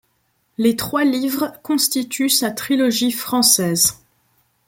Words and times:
Les 0.57 0.75
trois 0.75 1.03
livres 1.03 1.53
constituent 1.61 2.27
sa 2.31 2.49
trilogie 2.49 3.11
française. 3.11 3.99